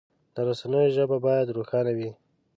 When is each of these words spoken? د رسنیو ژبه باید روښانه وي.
د 0.35 0.37
رسنیو 0.47 0.93
ژبه 0.95 1.17
باید 1.25 1.53
روښانه 1.57 1.91
وي. 1.97 2.09